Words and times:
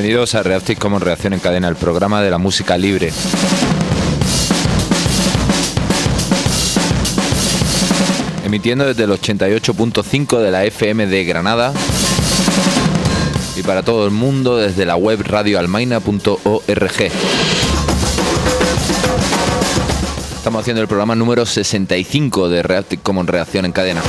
Bienvenidos 0.00 0.34
a 0.34 0.42
Reactive 0.42 0.80
como 0.80 0.98
Reacción 0.98 1.34
en 1.34 1.40
Cadena, 1.40 1.68
el 1.68 1.76
programa 1.76 2.22
de 2.22 2.30
la 2.30 2.38
música 2.38 2.78
libre. 2.78 3.12
Emitiendo 8.46 8.86
desde 8.86 9.04
el 9.04 9.10
88.5 9.10 10.38
de 10.38 10.50
la 10.50 10.64
FM 10.64 11.06
de 11.06 11.24
Granada 11.24 11.74
y 13.54 13.62
para 13.62 13.82
todo 13.82 14.06
el 14.06 14.10
mundo 14.10 14.56
desde 14.56 14.86
la 14.86 14.96
web 14.96 15.20
radioalmaina.org. 15.22 17.10
Estamos 20.34 20.60
haciendo 20.62 20.80
el 20.80 20.88
programa 20.88 21.14
número 21.14 21.44
65 21.44 22.48
de 22.48 22.62
Reactive 22.62 23.02
Commons 23.02 23.28
Reacción 23.28 23.66
en 23.66 23.72
Cadena. 23.72 24.00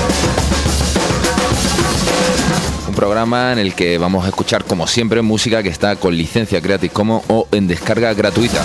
Programa 3.01 3.51
en 3.51 3.57
el 3.57 3.73
que 3.73 3.97
vamos 3.97 4.25
a 4.25 4.27
escuchar, 4.27 4.63
como 4.63 4.85
siempre, 4.85 5.23
música 5.23 5.63
que 5.63 5.69
está 5.69 5.95
con 5.95 6.15
licencia 6.15 6.61
Creative 6.61 6.93
Commons 6.93 7.23
o 7.29 7.47
en 7.51 7.67
descarga 7.67 8.13
gratuita. 8.13 8.63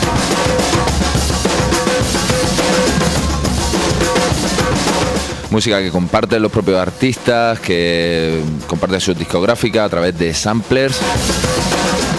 Música 5.48 5.80
que 5.80 5.90
comparten 5.90 6.42
los 6.42 6.52
propios 6.52 6.78
artistas, 6.78 7.58
que 7.60 8.42
comparten 8.66 9.00
su 9.00 9.14
discográfica 9.14 9.86
a 9.86 9.88
través 9.88 10.18
de 10.18 10.34
samplers, 10.34 10.98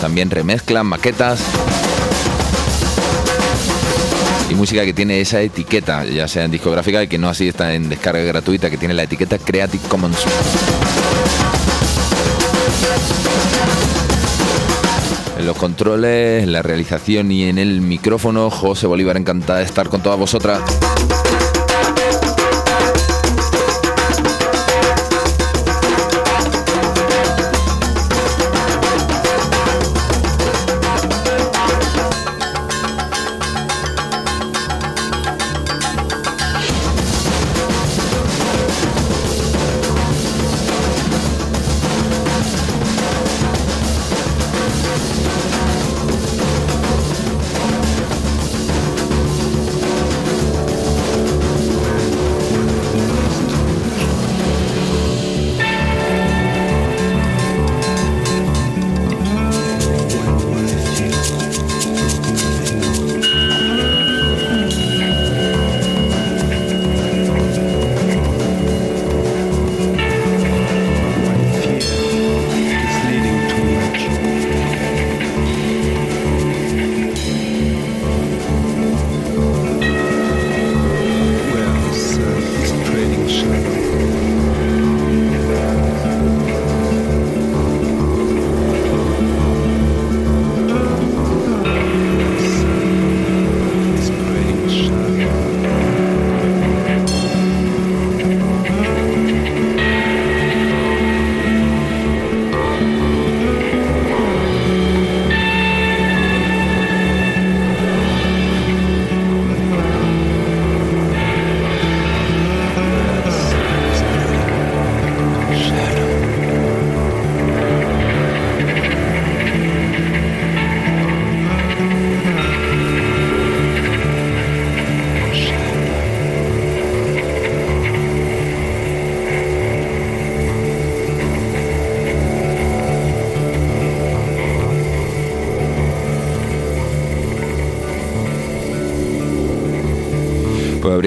también 0.01 0.31
remezclan, 0.31 0.87
maquetas 0.87 1.39
y 4.49 4.55
música 4.55 4.83
que 4.85 4.93
tiene 4.93 5.21
esa 5.21 5.39
etiqueta, 5.39 6.03
ya 6.03 6.27
sea 6.27 6.45
en 6.45 6.51
discográfica 6.51 7.03
y 7.03 7.07
que 7.07 7.19
no 7.19 7.29
así 7.29 7.49
está 7.49 7.75
en 7.75 7.89
descarga 7.89 8.23
gratuita, 8.23 8.71
que 8.71 8.77
tiene 8.79 8.95
la 8.95 9.03
etiqueta 9.03 9.37
Creative 9.37 9.87
Commons. 9.87 10.17
Los 15.47 15.57
controles, 15.57 16.45
la 16.45 16.61
realización 16.61 17.31
y 17.31 17.45
en 17.45 17.57
el 17.57 17.79
micrófono, 17.79 18.49
José 18.49 18.85
Bolívar, 18.85 19.15
encantada 19.15 19.59
de 19.59 19.65
estar 19.65 19.87
con 19.87 20.03
todas 20.03 20.19
vosotras. 20.19 20.61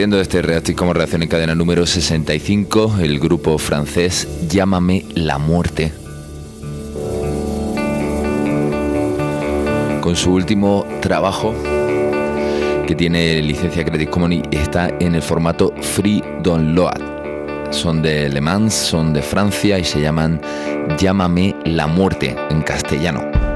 Abriendo 0.01 0.19
este 0.23 0.41
Reactive 0.41 0.77
como 0.77 0.95
reacción 0.95 1.23
en 1.23 1.29
cadena 1.29 1.55
número 1.55 1.85
65, 1.85 3.01
el 3.03 3.21
grupo 3.21 3.59
francés 3.59 4.27
Llámame 4.49 5.05
la 5.15 5.37
muerte. 5.37 5.93
Con 10.01 10.17
su 10.17 10.33
último 10.33 10.87
trabajo, 11.03 11.55
que 12.87 12.95
tiene 12.97 13.43
licencia 13.43 13.85
Creative 13.85 14.11
Commons 14.11 14.37
y 14.51 14.57
está 14.57 14.89
en 15.01 15.17
el 15.17 15.21
formato 15.21 15.75
Free 15.83 16.25
Download. 16.43 17.69
Son 17.71 18.01
de 18.01 18.31
Le 18.31 18.41
Mans, 18.41 18.73
son 18.73 19.13
de 19.13 19.21
Francia 19.21 19.79
y 19.79 19.85
se 19.85 20.01
llaman 20.01 20.41
Llámame 20.97 21.55
la 21.67 21.87
muerte 21.87 22.35
en 22.49 22.63
castellano. 22.63 23.50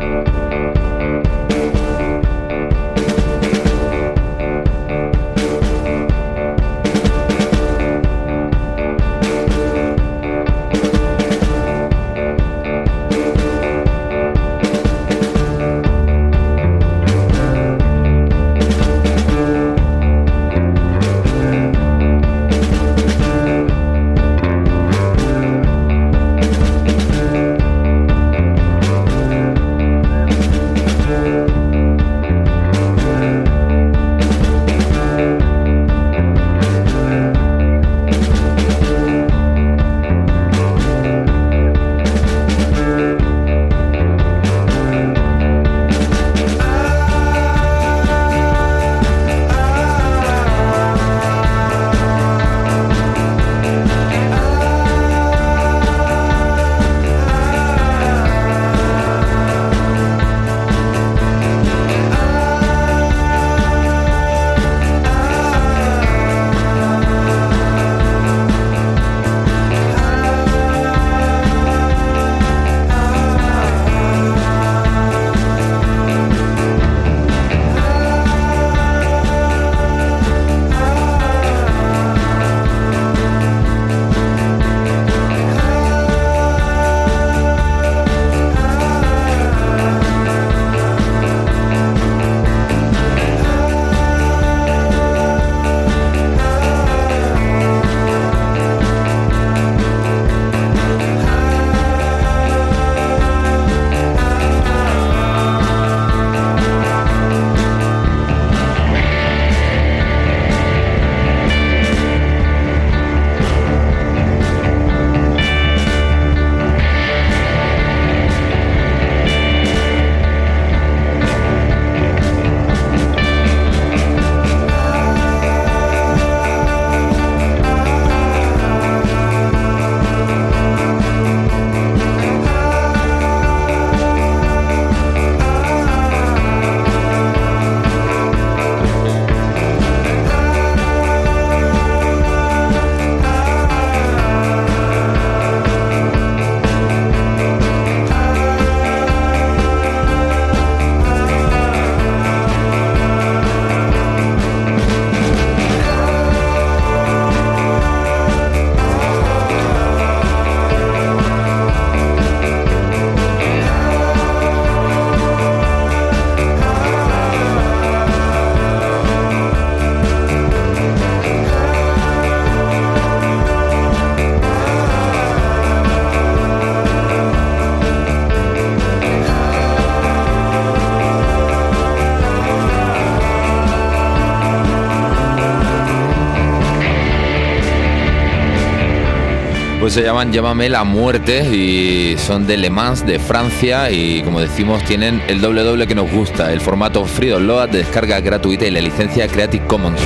Se 189.94 190.02
llaman 190.02 190.32
Llámame 190.32 190.68
la 190.68 190.82
muerte 190.82 191.44
y 191.54 192.18
son 192.18 192.48
de 192.48 192.56
Le 192.56 192.68
Mans, 192.68 193.06
de 193.06 193.20
Francia 193.20 193.92
y 193.92 194.24
como 194.24 194.40
decimos 194.40 194.82
tienen 194.82 195.22
el 195.28 195.40
doble 195.40 195.62
doble 195.62 195.86
que 195.86 195.94
nos 195.94 196.10
gusta, 196.10 196.52
el 196.52 196.60
formato 196.60 197.04
Freedom 197.04 197.44
Load 197.44 197.68
de 197.68 197.78
descarga 197.78 198.18
gratuita 198.18 198.66
y 198.66 198.72
la 198.72 198.80
licencia 198.80 199.28
Creative 199.28 199.64
Commons. 199.68 200.00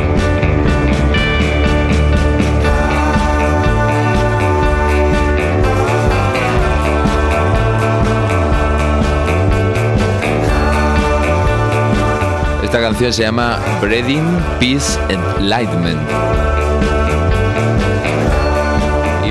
Esta 12.62 12.78
canción 12.78 13.10
se 13.10 13.22
llama 13.22 13.58
Breeding 13.80 14.38
Peace 14.60 14.98
Enlightenment 15.08 16.27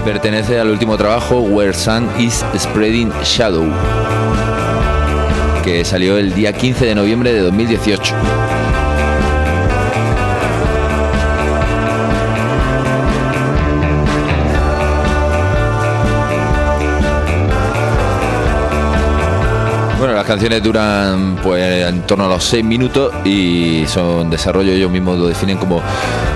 pertenece 0.08 0.58
al 0.58 0.70
último 0.70 0.96
trabajo 0.96 1.42
Where 1.42 1.74
Sun 1.74 2.08
is 2.18 2.42
Spreading 2.58 3.12
Shadow, 3.26 3.66
que 5.66 5.84
salió 5.84 6.18
el 6.18 6.34
día 6.34 6.54
15 6.54 6.86
de 6.86 6.96
noviembre 6.96 7.34
de 7.34 7.42
2018. 7.42 8.16
Canciones 20.28 20.62
duran 20.62 21.38
pues 21.42 21.88
en 21.88 22.02
torno 22.02 22.26
a 22.26 22.28
los 22.28 22.44
6 22.44 22.64
minutos 22.64 23.14
y 23.24 23.86
son 23.88 24.30
desarrollo, 24.30 24.74
ellos 24.74 24.92
mismos 24.92 25.18
lo 25.18 25.28
definen 25.28 25.58
como 25.58 25.82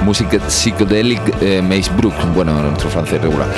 música 0.04 0.40
psychedelic 0.48 1.22
eh, 1.42 1.62
Mace 1.62 1.92
Brook, 1.98 2.14
bueno, 2.34 2.54
nuestro 2.62 2.90
francés 2.90 3.22
regular. 3.22 3.50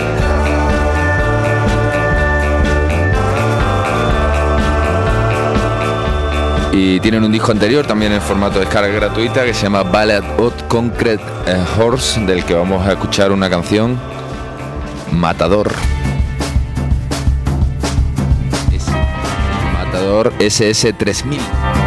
Y 6.71 6.99
tienen 6.99 7.23
un 7.23 7.31
disco 7.31 7.51
anterior 7.51 7.85
también 7.85 8.11
en 8.13 8.21
formato 8.21 8.55
de 8.55 8.65
descarga 8.65 8.89
gratuita 8.89 9.45
que 9.45 9.53
se 9.53 9.63
llama 9.63 9.83
Ballad 9.83 10.23
of 10.39 10.53
Concrete 10.67 11.23
eh, 11.45 11.63
Horse, 11.77 12.19
del 12.21 12.43
que 12.43 12.55
vamos 12.55 12.85
a 12.87 12.93
escuchar 12.93 13.31
una 13.31 13.51
canción, 13.51 13.99
Matador. 15.11 15.71
SS3000. 20.31 21.82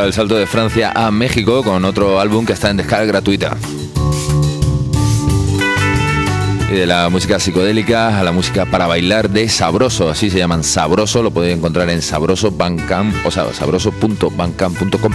El 0.00 0.12
salto 0.12 0.36
de 0.36 0.46
Francia 0.46 0.90
a 0.94 1.10
México 1.10 1.62
con 1.62 1.84
otro 1.84 2.18
álbum 2.18 2.46
que 2.46 2.54
está 2.54 2.70
en 2.70 2.78
descarga 2.78 3.04
gratuita. 3.04 3.56
Y 6.70 6.74
de 6.74 6.86
la 6.86 7.10
música 7.10 7.38
psicodélica 7.38 8.18
a 8.18 8.24
la 8.24 8.32
música 8.32 8.64
para 8.64 8.86
bailar 8.86 9.28
de 9.28 9.48
Sabroso, 9.48 10.08
así 10.08 10.30
se 10.30 10.38
llaman 10.38 10.64
Sabroso, 10.64 11.22
lo 11.22 11.30
podéis 11.30 11.58
encontrar 11.58 11.90
en 11.90 12.00
Sabroso 12.00 12.48
o 12.48 13.30
sea, 13.30 13.52
sabroso.bancam.com. 13.52 15.12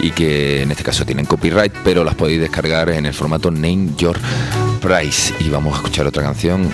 y 0.00 0.10
que 0.10 0.60
en 0.60 0.70
este 0.70 0.84
caso 0.84 1.06
tienen 1.06 1.24
copyright, 1.24 1.72
pero 1.82 2.04
las 2.04 2.14
podéis 2.14 2.40
descargar 2.40 2.90
en 2.90 3.06
el 3.06 3.14
formato 3.14 3.50
Name 3.50 3.88
Your 3.96 4.18
Price. 4.82 5.32
Y 5.40 5.48
vamos 5.48 5.72
a 5.72 5.76
escuchar 5.76 6.06
otra 6.06 6.22
canción. 6.22 6.68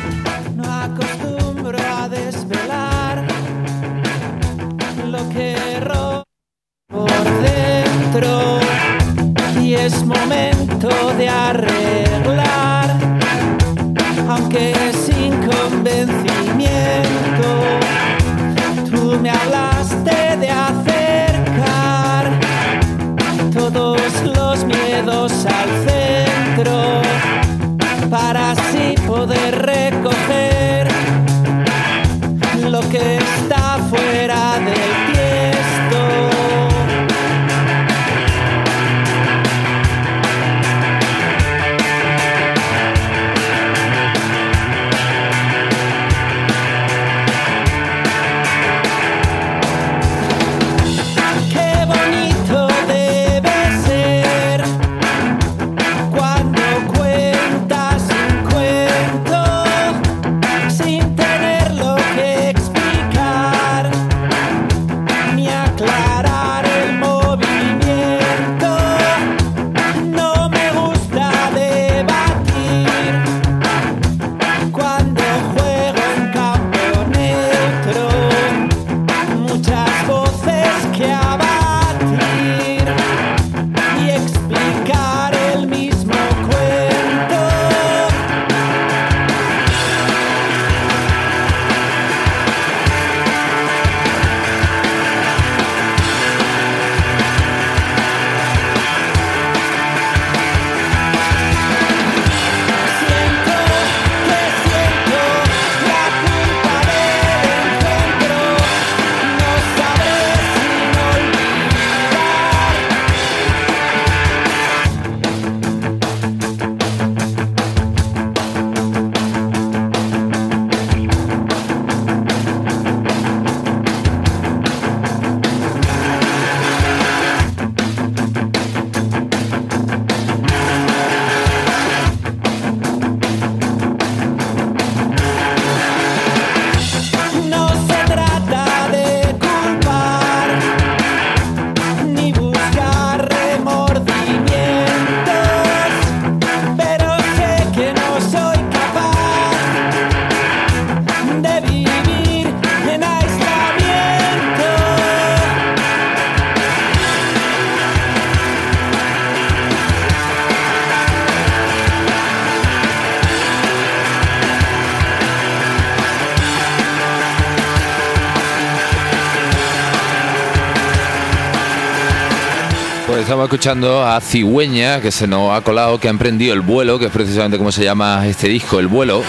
Pues 173.10 173.22
estamos 173.22 173.46
escuchando 173.46 174.06
a 174.06 174.20
Cigüeña, 174.20 175.00
que 175.00 175.10
se 175.10 175.26
nos 175.26 175.52
ha 175.52 175.62
colado, 175.62 175.98
que 175.98 176.06
ha 176.06 176.12
emprendido 176.12 176.54
el 176.54 176.60
vuelo, 176.60 176.96
que 176.96 177.06
es 177.06 177.10
precisamente 177.10 177.58
como 177.58 177.72
se 177.72 177.82
llama 177.82 178.24
este 178.28 178.46
disco, 178.46 178.78
El 178.78 178.86
vuelo. 178.86 179.24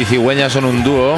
Y 0.00 0.04
Cigüeña 0.04 0.48
son 0.48 0.64
un 0.64 0.84
dúo, 0.84 1.16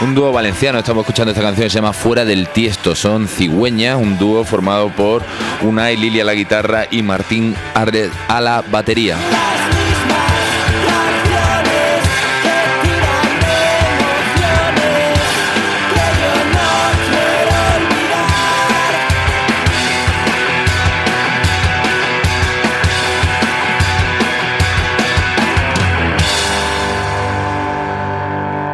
un 0.00 0.14
dúo 0.16 0.32
valenciano. 0.32 0.80
Estamos 0.80 1.02
escuchando 1.02 1.30
esta 1.30 1.42
canción 1.44 1.66
que 1.66 1.70
se 1.70 1.76
llama 1.76 1.92
Fuera 1.92 2.24
del 2.24 2.48
Tiesto. 2.48 2.96
Son 2.96 3.28
Cigüeña, 3.28 3.96
un 3.96 4.18
dúo 4.18 4.42
formado 4.42 4.88
por 4.88 5.22
Unai 5.62 5.96
Lilia 5.96 6.24
a 6.24 6.26
la 6.26 6.34
guitarra 6.34 6.88
y 6.90 7.04
Martín 7.04 7.54
Arred 7.74 8.10
a 8.26 8.40
la 8.40 8.64
batería. 8.68 9.16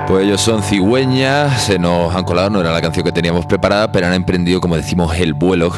Pues 0.08 0.24
ellos 0.24 0.40
son 0.40 0.62
cigüeñas, 0.62 1.64
se 1.64 1.78
nos 1.78 2.14
han 2.14 2.24
colado, 2.24 2.48
no 2.48 2.62
era 2.62 2.72
la 2.72 2.80
canción 2.80 3.04
que 3.04 3.12
teníamos 3.12 3.44
preparada, 3.44 3.92
pero 3.92 4.06
han 4.06 4.14
emprendido, 4.14 4.58
como 4.58 4.74
decimos, 4.74 5.14
el 5.18 5.34
vuelo, 5.34 5.70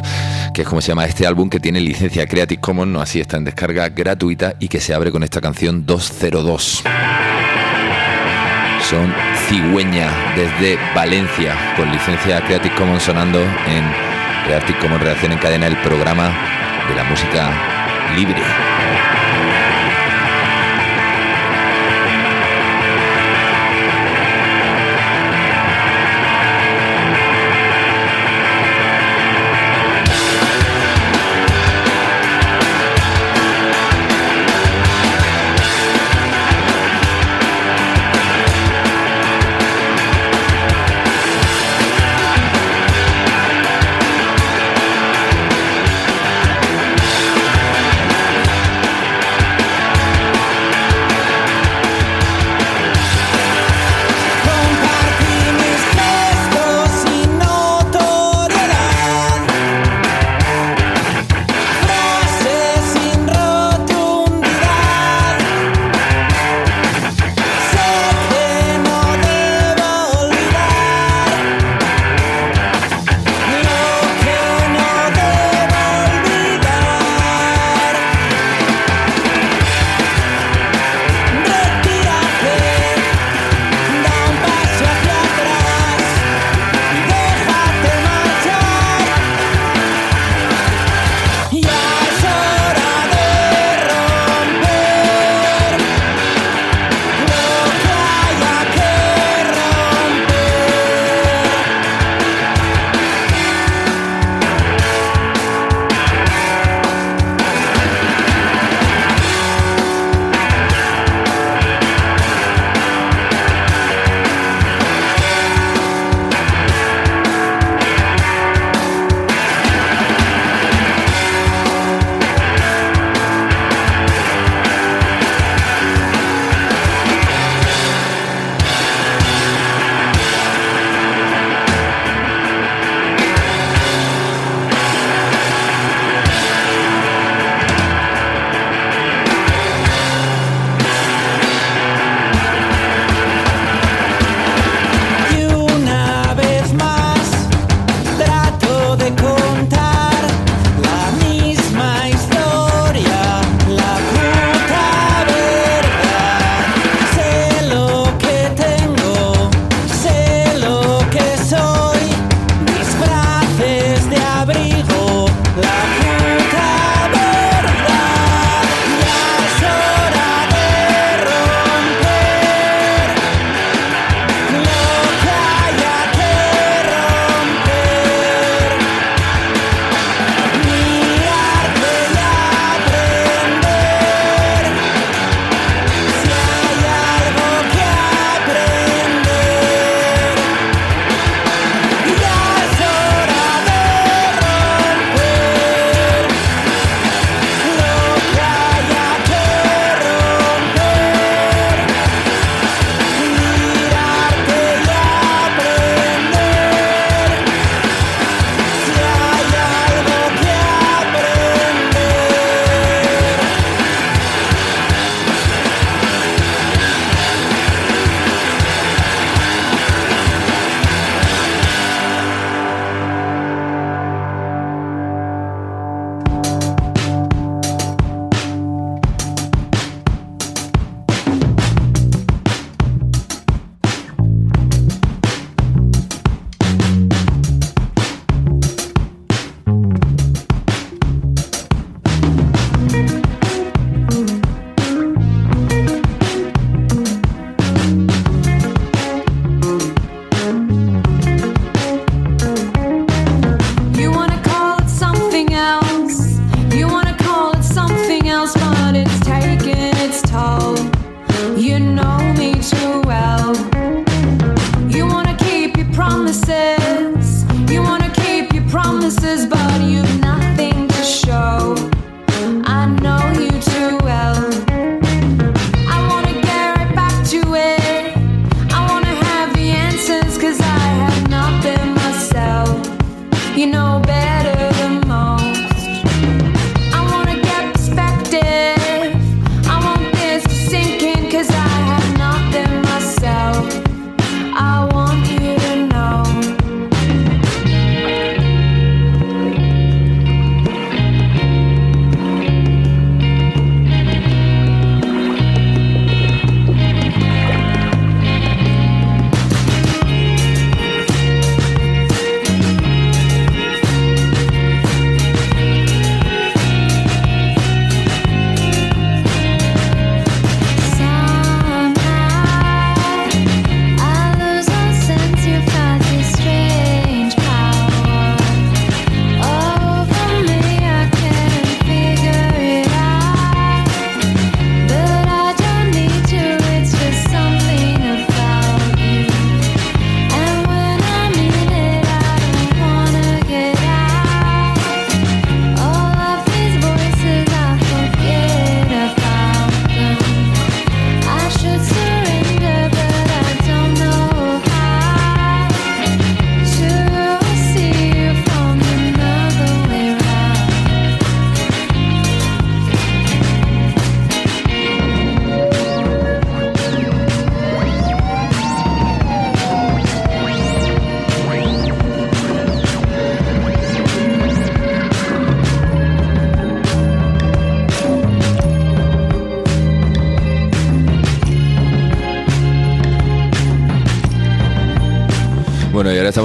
que 0.54 0.62
es 0.62 0.68
como 0.68 0.80
se 0.80 0.92
llama 0.92 1.04
este 1.04 1.26
álbum, 1.26 1.50
que 1.50 1.58
tiene 1.58 1.80
licencia 1.80 2.28
Creative 2.28 2.60
Commons, 2.60 2.92
no 2.92 3.00
así 3.00 3.18
está 3.18 3.38
en 3.38 3.44
descarga 3.44 3.88
gratuita 3.88 4.54
y 4.60 4.68
que 4.68 4.78
se 4.78 4.94
abre 4.94 5.10
con 5.10 5.24
esta 5.24 5.40
canción 5.40 5.84
202. 5.84 6.84
Son 8.88 9.12
cigüeña 9.48 10.08
desde 10.36 10.78
Valencia, 10.94 11.74
con 11.76 11.90
licencia 11.90 12.40
Creative 12.40 12.76
Commons 12.76 13.02
sonando 13.02 13.40
en 13.40 13.84
Creative 14.46 14.78
Commons 14.78 15.02
Reacción 15.02 15.32
en 15.32 15.38
Cadena, 15.38 15.66
el 15.66 15.76
programa 15.78 16.32
de 16.88 16.94
la 16.94 17.02
música 17.02 17.50
libre. 18.14 18.40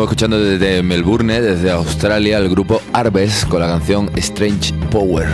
Escuchando 0.05 0.39
desde 0.39 0.83
Melbourne, 0.83 1.41
desde 1.41 1.71
Australia, 1.71 2.37
el 2.37 2.49
grupo 2.49 2.81
Arbes 2.93 3.45
con 3.45 3.59
la 3.59 3.67
canción 3.67 4.11
Strange 4.15 4.73
Power. 4.91 5.27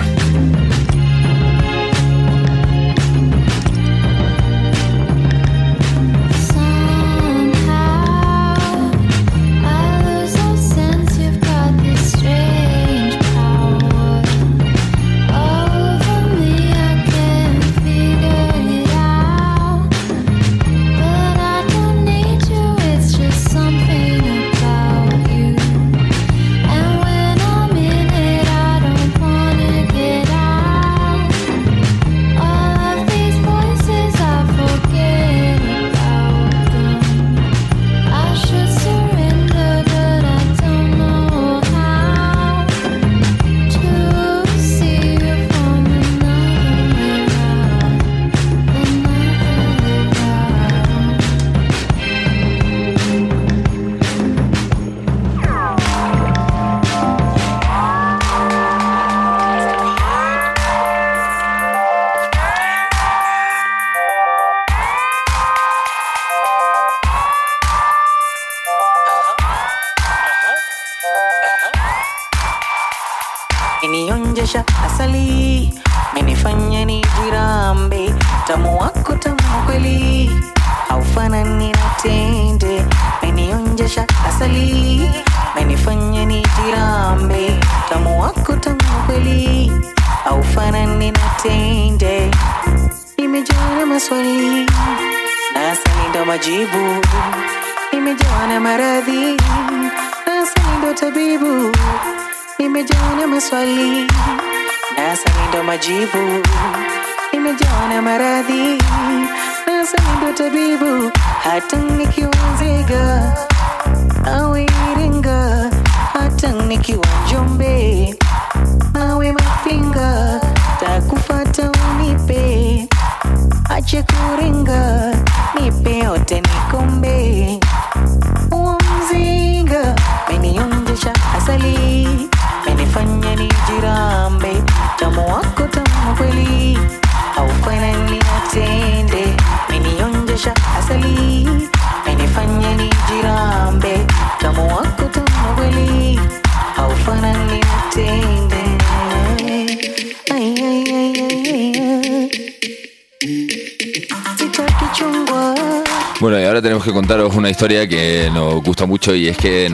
Bueno, 156.21 156.39
y 156.39 156.43
ahora 156.43 156.61
tenemos 156.61 156.83
que 156.83 156.91
contaros 156.91 157.35
una 157.35 157.49
historia 157.49 157.87
que 157.87 158.29
nos 158.31 158.61
gusta 158.61 158.85
mucho 158.85 159.15
y 159.15 159.27
es 159.27 159.35
que 159.35 159.65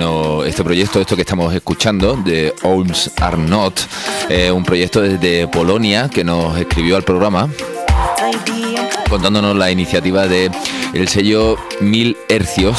este 0.45 0.63
proyecto, 0.63 1.01
esto 1.01 1.17
que 1.17 1.23
estamos 1.23 1.53
escuchando, 1.53 2.15
de 2.15 2.55
Olms 2.63 3.11
Arnott, 3.17 3.81
es 4.29 4.49
un 4.49 4.63
proyecto 4.63 5.01
desde 5.01 5.45
Polonia 5.49 6.07
que 6.07 6.23
nos 6.23 6.57
escribió 6.57 6.95
al 6.95 7.03
programa 7.03 7.49
contándonos 9.09 9.57
la 9.57 9.71
iniciativa 9.71 10.25
de 10.25 10.49
el 10.93 11.09
sello 11.09 11.57
Mil 11.81 12.15
Hercios 12.29 12.77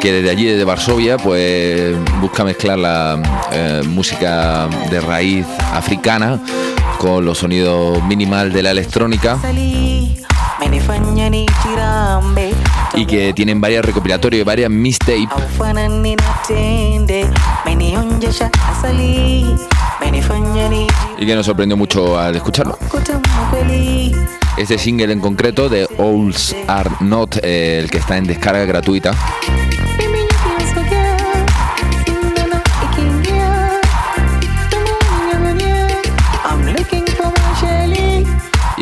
que 0.00 0.10
desde 0.10 0.30
allí, 0.30 0.44
desde 0.44 0.64
Varsovia, 0.64 1.18
pues 1.18 1.94
busca 2.20 2.42
mezclar 2.42 2.76
la 2.76 3.22
eh, 3.52 3.82
música 3.86 4.68
de 4.90 5.00
raíz 5.00 5.46
africana 5.72 6.40
con 6.98 7.24
los 7.24 7.38
sonidos 7.38 8.02
minimal 8.02 8.52
de 8.52 8.64
la 8.64 8.72
electrónica 8.72 9.38
y 12.94 13.06
que 13.06 13.32
tienen 13.32 13.60
varias 13.60 13.84
recopilatorios, 13.84 14.44
varias 14.44 14.70
mixtapes. 14.70 15.28
Y 21.18 21.26
que 21.26 21.34
nos 21.34 21.46
sorprendió 21.46 21.76
mucho 21.76 22.18
al 22.18 22.36
escucharlo. 22.36 22.78
Este 24.56 24.78
single 24.78 25.12
en 25.12 25.20
concreto 25.20 25.68
de 25.68 25.88
Owls 25.98 26.54
Are 26.68 26.90
Not, 27.00 27.36
eh, 27.42 27.78
el 27.82 27.90
que 27.90 27.98
está 27.98 28.18
en 28.18 28.24
descarga 28.24 28.64
gratuita. 28.64 29.12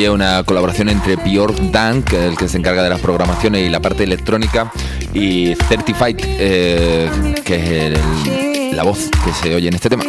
Y 0.00 0.08
una 0.08 0.42
colaboración 0.44 0.88
entre 0.88 1.16
Björk 1.16 1.56
Dan, 1.70 2.02
que 2.02 2.16
es 2.16 2.22
el 2.22 2.36
que 2.38 2.48
se 2.48 2.56
encarga 2.56 2.82
de 2.82 2.88
las 2.88 3.00
programaciones 3.00 3.66
y 3.66 3.68
la 3.68 3.80
parte 3.80 4.04
electrónica, 4.04 4.72
y 5.12 5.54
Certified, 5.68 6.16
eh, 6.20 7.34
que 7.44 7.88
es 7.88 8.74
la 8.74 8.82
voz 8.82 9.10
que 9.22 9.32
se 9.32 9.54
oye 9.54 9.68
en 9.68 9.74
este 9.74 9.90
tema. 9.90 10.02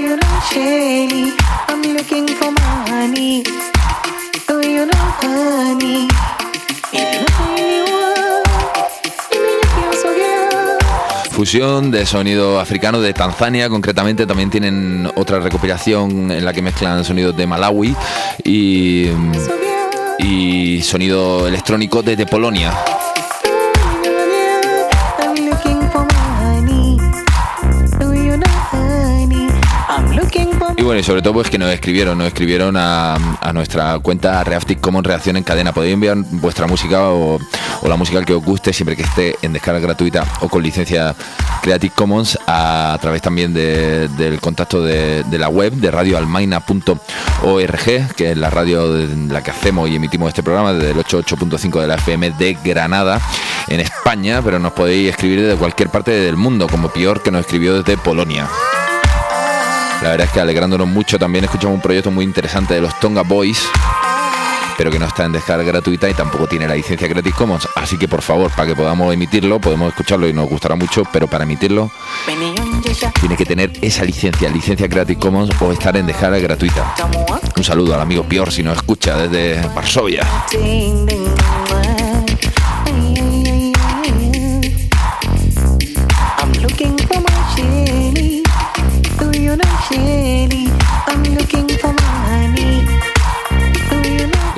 Fusión 11.32 11.92
de 11.92 12.06
sonido 12.06 12.60
africano 12.62 13.02
de 13.02 13.14
Tanzania, 13.14 13.68
concretamente 13.68 14.26
también 14.26 14.50
tienen 14.50 15.10
otra 15.16 15.40
recopilación 15.40 16.32
en 16.32 16.46
la 16.46 16.54
que 16.54 16.62
mezclan 16.62 17.04
sonidos 17.04 17.36
de 17.36 17.48
Malawi 17.48 17.96
y, 18.46 19.08
y 20.22 20.82
sonido 20.82 21.48
electrónico 21.48 22.02
desde 22.04 22.26
Polonia. 22.26 23.01
Y 30.78 30.84
bueno, 30.84 31.00
y 31.00 31.04
sobre 31.04 31.22
todo 31.22 31.34
pues 31.34 31.50
que 31.50 31.58
nos 31.58 31.70
escribieron, 31.70 32.18
nos 32.18 32.28
escribieron 32.28 32.76
a, 32.78 33.18
nuestra 33.54 34.00
cuenta 34.00 34.44
Reactive 34.44 34.80
Commons 34.80 35.06
Reacción 35.06 35.38
en 35.38 35.44
Cadena. 35.44 35.74
Podéis 35.74 35.94
enviar 35.94 36.18
vuestra 36.18 36.66
música 36.66 37.10
o, 37.10 37.40
la 37.88 37.98
música 37.98 38.24
que 38.24 38.34
os 38.34 38.44
guste, 38.44 38.74
siempre 38.74 38.96
que 38.96 39.04
esté 39.04 39.36
en 39.42 39.54
descarga 39.54 39.80
gratuita 39.80 40.26
o 40.42 40.50
con 40.50 40.64
licencia 40.64 41.16
Creative 41.62 41.94
Commons, 41.96 42.40
a, 42.48 42.98
través 43.02 43.22
también 43.22 43.54
del 43.54 44.40
contacto 44.40 44.84
de, 44.84 45.24
la 45.32 45.50
web 45.50 45.74
de 45.74 45.92
radioalmaina.org, 45.92 48.16
que 48.16 48.32
es 48.32 48.38
la 48.38 48.50
radio 48.50 48.98
en 48.98 49.32
la 49.32 49.44
que 49.44 49.52
hacemos 49.52 49.90
y 49.90 49.96
emitimos 49.96 50.30
este 50.30 50.42
programa 50.42 50.74
desde 50.74 50.92
el 50.92 50.98
88.5 50.98 51.82
de 51.82 51.88
la 51.88 51.96
FM 51.96 52.32
de 52.32 52.58
Granada, 52.64 53.20
en 53.68 53.82
España, 53.82 54.42
pero 54.44 54.60
nos 54.60 54.74
podéis 54.74 55.10
escribir 55.10 55.42
desde 55.42 55.58
cualquier 55.58 55.90
parte 55.90 56.12
del 56.12 56.38
mundo, 56.38 56.68
como 56.68 56.90
Pior, 56.90 57.22
que 57.22 57.32
nos 57.32 57.42
escribió 57.42 57.82
desde 57.82 57.98
Polonia. 57.98 58.48
La 60.02 60.10
verdad 60.10 60.26
es 60.26 60.34
que 60.34 60.40
alegrándonos 60.40 60.88
mucho 60.88 61.20
también 61.20 61.46
escuchamos 61.46 61.76
un 61.76 61.82
proyecto 61.82 62.10
muy 62.10 62.26
interesante 62.26 62.74
de 62.74 62.82
los 62.82 63.00
Tonga 63.00 63.22
Boys, 63.22 63.62
pero 64.76 64.90
que 64.90 64.98
no 64.98 65.06
está 65.06 65.26
en 65.26 65.32
descarga 65.32 65.64
gratuita 65.64 66.10
y 66.10 66.16
tampoco 66.16 66.48
tiene 66.48 66.68
la 66.68 66.74
licencia 66.74 67.08
Creative 67.08 67.36
Commons. 67.36 67.68
Así 67.76 68.00
que 68.00 68.08
por 68.08 68.24
favor, 68.24 68.50
para 68.50 68.68
que 68.68 68.76
podamos 68.76 69.14
emitirlo, 69.14 69.62
podemos 69.62 69.90
escucharlo 69.90 70.28
y 70.28 70.34
nos 70.34 70.50
gustará 70.50 70.76
mucho, 70.76 71.04
pero 71.14 71.28
para 71.28 71.44
emitirlo 71.44 71.92
tiene 73.20 73.38
que 73.38 73.46
tener 73.46 73.72
esa 73.80 74.04
licencia, 74.04 74.50
licencia 74.50 74.90
Creative 74.90 75.20
Commons 75.20 75.52
o 75.62 75.72
estar 75.72 75.96
en 75.96 76.08
descarga 76.08 76.40
gratuita. 76.40 76.96
Un 77.56 77.64
saludo 77.64 77.94
al 77.94 78.02
amigo 78.02 78.24
Pior 78.24 78.52
si 78.52 78.64
nos 78.64 78.78
escucha 78.78 79.16
desde 79.16 79.62
Varsovia. 79.76 80.28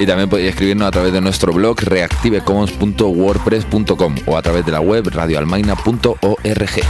Y 0.03 0.05
también 0.05 0.27
podéis 0.27 0.49
escribirnos 0.49 0.89
a 0.89 0.91
través 0.91 1.13
de 1.13 1.21
nuestro 1.21 1.53
blog 1.53 1.79
reactivecommons.wordpress.com 1.79 4.15
o 4.25 4.35
a 4.35 4.41
través 4.41 4.65
de 4.65 4.73
la 4.73 4.81
web 4.81 5.07
radioalmaina.org. 5.07 6.81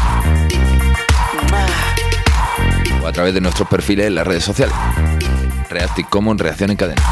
O 3.03 3.05
a 3.05 3.11
través 3.11 3.35
de 3.35 3.41
nuestros 3.41 3.69
perfiles 3.69 4.07
en 4.07 4.15
las 4.15 4.25
redes 4.25 4.43
sociales. 4.43 4.73
Reactive 5.69 6.07
Commons 6.09 6.41
Reacción 6.41 6.71
en 6.71 6.77
Cadena. 6.77 7.03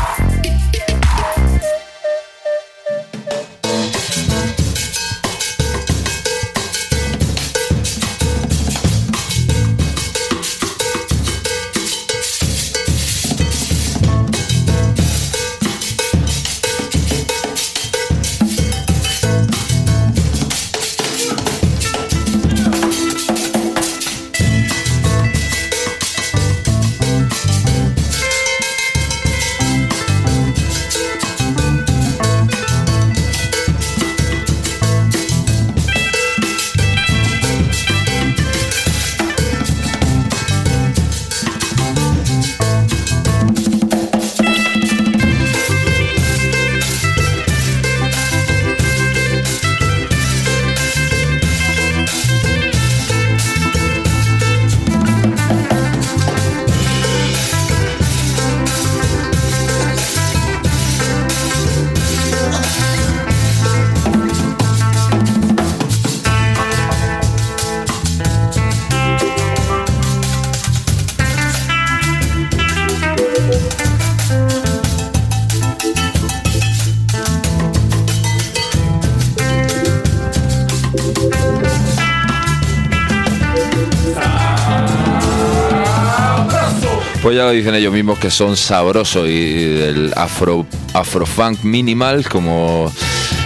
Dicen 87.49 87.73
ellos 87.75 87.93
mismos 87.93 88.19
que 88.19 88.30
son 88.30 88.56
sabrosos 88.56 89.27
y 89.27 89.54
del 89.63 90.13
afro, 90.15 90.65
afrofunk 90.93 91.63
minimal, 91.63 92.27
como 92.30 92.91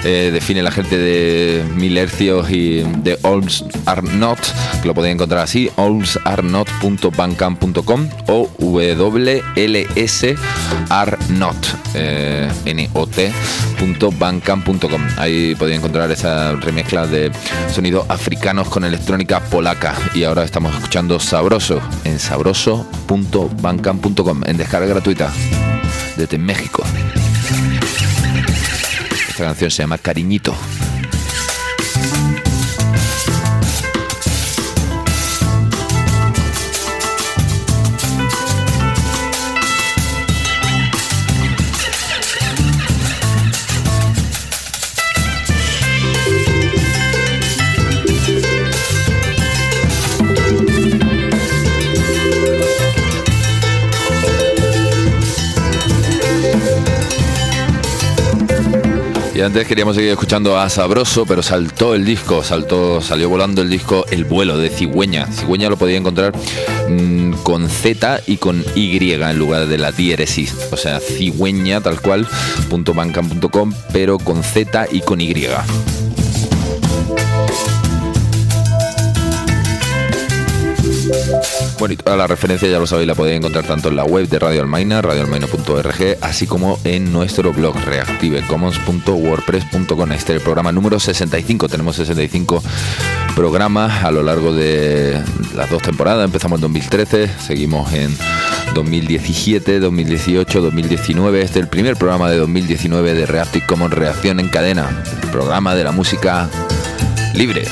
eh, 0.06 0.30
define 0.32 0.62
la 0.62 0.70
gente 0.70 0.96
de 0.98 1.65
Mil 1.74 1.98
Hercios 1.98 2.52
y 2.52 2.84
de 2.84 3.18
Olms 3.24 3.65
Are 3.88 4.04
Not, 4.04 4.38
que 4.82 4.88
lo 4.88 4.94
podéis 4.94 5.15
encontrar 5.15 5.41
así, 5.41 5.72
olmsarnot.bandcamp.com 5.78 8.10
o 8.28 8.48
wlsarnot, 8.60 10.36
eh, 11.96 12.48
not.bandcamp.com. 12.70 15.02
Ahí 15.18 15.56
podéis 15.56 15.80
encontrar 15.80 16.12
esa 16.12 16.52
remezcla 16.52 17.08
de 17.08 17.32
sonidos 17.74 18.06
africanos 18.08 18.70
con 18.70 18.86
electrónica 18.86 19.39
polaca. 19.39 19.96
Y 20.13 20.24
ahora 20.24 20.44
estamos 20.44 20.76
escuchando 20.76 21.20
Sabroso 21.20 21.82
en 22.04 22.20
sabroso.bandcamp.com 22.20 24.44
en 24.46 24.58
descarga 24.58 24.86
gratuita 24.86 25.34
desde 26.15 26.38
México. 26.38 26.84
Esta 29.36 29.48
canción 29.48 29.69
se 29.69 29.84
llama 29.84 29.98
Cariñito. 29.98 30.56
Antes 59.45 59.67
queríamos 59.67 59.95
seguir 59.95 60.12
escuchando 60.12 60.58
a 60.58 60.67
Sabroso, 60.69 61.25
pero 61.27 61.43
saltó 61.43 61.93
el 61.93 62.03
disco, 62.03 62.43
saltó, 62.43 62.99
salió 62.99 63.29
volando 63.29 63.62
el 63.62 63.69
disco 63.69 64.03
El 64.10 64.25
vuelo 64.25 64.58
de 64.58 64.69
Cigüeña. 64.69 65.27
Cigüeña 65.27 65.69
lo 65.69 65.77
podía 65.77 65.97
encontrar 65.97 66.34
mm, 66.89 67.34
con 67.43 67.69
Z 67.69 68.21
y 68.25 68.38
con 68.38 68.63
Y 68.73 69.12
en 69.12 69.38
lugar 69.38 69.67
de 69.67 69.77
la 69.77 69.91
diéresis. 69.91 70.55
O 70.71 70.77
sea, 70.77 70.99
cigüeña 70.99 71.79
tal 71.81 72.01
cual, 72.01 72.27
punto 72.69 72.93
pero 73.93 74.17
con 74.17 74.43
Z 74.43 74.88
y 74.91 75.01
con 75.01 75.21
Y. 75.21 75.36
Bueno, 81.86 81.93
y 81.93 81.98
toda 81.98 82.17
la 82.17 82.26
referencia 82.26 82.67
ya 82.67 82.80
lo 82.80 82.88
sabéis, 82.88 83.06
la 83.06 83.13
podéis 83.13 83.38
encontrar 83.38 83.63
tanto 83.63 83.89
en 83.89 83.95
la 83.95 84.06
web 84.06 84.28
de 84.28 84.39
Radio 84.39 84.62
Almaina, 84.62 85.04
radioalmaina.org, 85.04 86.17
así 86.19 86.48
como 86.48 86.80
en 86.84 87.13
nuestro 87.13 87.54
blog 87.54 87.76
reactivecommons.wordpress.com. 87.76 90.12
Este 90.12 90.34
es 90.34 90.38
el 90.38 90.41
programa 90.41 90.71
número 90.71 91.00
65. 91.00 91.69
Tenemos 91.69 91.98
65 91.98 92.63
programas 93.36 94.04
a 94.04 94.10
lo 94.10 94.24
largo 94.24 94.52
de 94.52 95.21
las 95.56 95.69
dos 95.69 95.84
temporadas. 95.84 96.26
Empezamos 96.26 96.58
en 96.58 96.62
2013, 96.62 97.30
seguimos 97.38 97.93
en 97.93 98.17
2017, 98.74 99.80
2018, 99.80 100.62
2019. 100.62 101.41
Este 101.43 101.60
es 101.60 101.65
el 101.65 101.69
primer 101.69 101.98
programa 101.98 102.32
de 102.32 102.38
2019 102.38 103.13
de 103.13 103.28
Reactive 103.28 103.67
Commons 103.67 103.93
Reacción 103.93 104.39
en 104.39 104.50
Cadena, 104.50 105.04
el 105.21 105.30
programa 105.30 105.76
de 105.76 105.84
la 105.84 105.91
música 105.91 106.50
libre. 107.36 107.67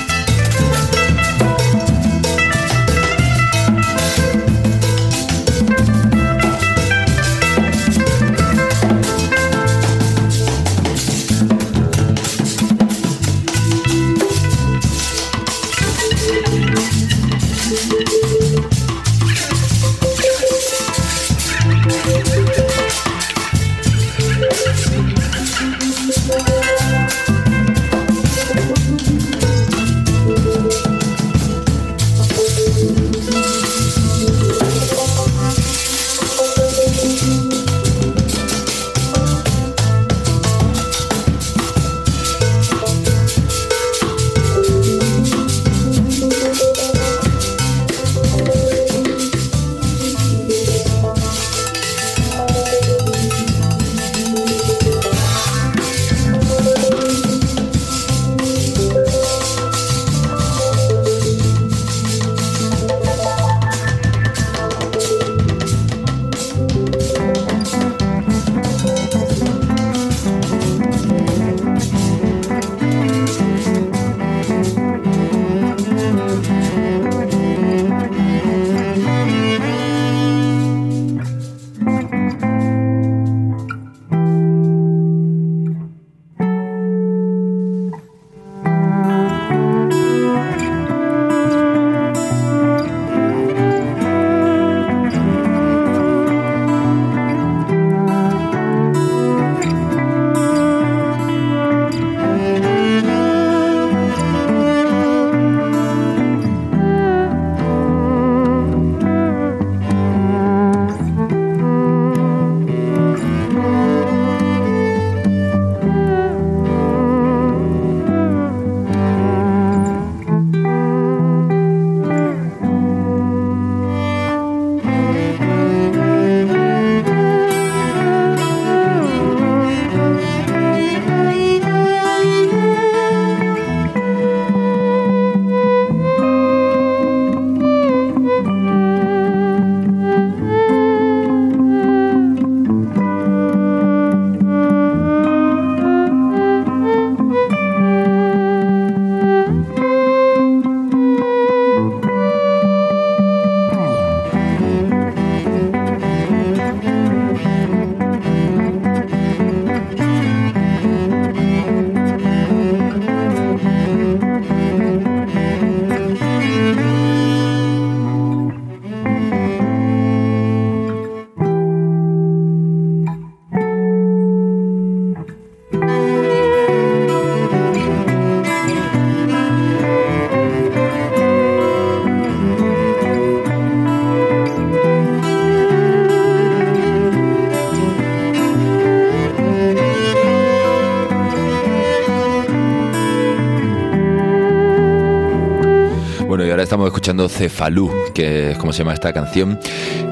Escuchando 197.24 197.30
Cefalú, 197.30 197.91
que 198.13 198.51
es 198.51 198.57
como 198.57 198.74
se 198.74 198.80
llama 198.80 198.93
esta 198.93 199.13
canción, 199.13 199.59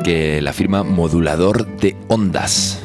que 0.04 0.42
la 0.42 0.54
firma 0.54 0.84
Modulador 0.84 1.66
de 1.78 1.96
Ondas. 2.08 2.82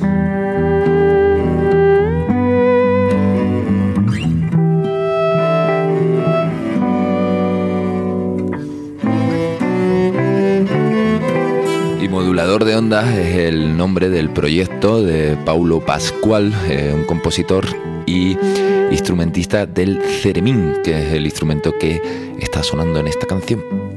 Y 12.01 12.09
Modulador 12.09 12.65
de 12.65 12.77
Ondas 12.77 13.15
es 13.17 13.37
el 13.37 13.77
nombre 13.77 14.09
del 14.09 14.31
proyecto 14.31 15.03
de 15.03 15.37
Paulo 15.45 15.81
Pascual, 15.81 16.55
eh, 16.69 16.93
un 16.95 17.05
compositor 17.05 17.67
y 18.07 18.37
instrumentista 18.91 19.67
del 19.67 20.01
ceremín, 20.23 20.75
que 20.85 21.07
es 21.07 21.13
el 21.13 21.25
instrumento 21.25 21.77
que 21.79 22.01
está 22.39 22.63
sonando 22.63 23.01
en 23.01 23.09
esta 23.09 23.27
canción. 23.27 23.96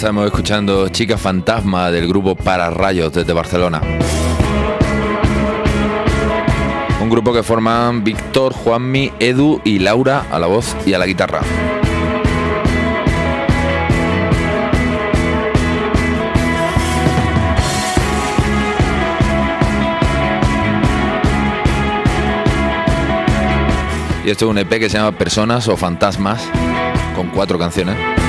Estamos 0.00 0.24
escuchando 0.24 0.88
Chica 0.88 1.18
Fantasma 1.18 1.90
del 1.90 2.08
grupo 2.08 2.34
Para 2.34 2.70
Rayos 2.70 3.12
desde 3.12 3.34
Barcelona. 3.34 3.82
Un 7.02 7.10
grupo 7.10 7.34
que 7.34 7.42
forman 7.42 8.02
Víctor, 8.02 8.54
Juanmi, 8.54 9.12
Edu 9.20 9.60
y 9.62 9.78
Laura 9.78 10.24
a 10.30 10.38
la 10.38 10.46
voz 10.46 10.74
y 10.86 10.94
a 10.94 10.98
la 10.98 11.04
guitarra. 11.04 11.42
Y 24.24 24.30
esto 24.30 24.46
es 24.46 24.50
un 24.50 24.56
EP 24.56 24.70
que 24.70 24.88
se 24.88 24.96
llama 24.96 25.12
Personas 25.12 25.68
o 25.68 25.76
Fantasmas, 25.76 26.42
con 27.14 27.28
cuatro 27.28 27.58
canciones. 27.58 28.19